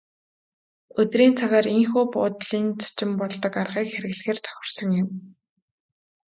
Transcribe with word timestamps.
Өдрийн 0.99 1.33
цагаар 1.39 1.67
ийнхүү 1.75 2.03
буудлын 2.13 2.65
зочин 2.81 3.11
болдог 3.19 3.53
аргыг 3.61 3.87
хэрэглэхээр 3.91 4.39
тохирсон 4.45 4.89
юм. 5.01 5.09